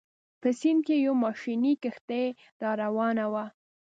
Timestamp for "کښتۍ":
1.83-2.25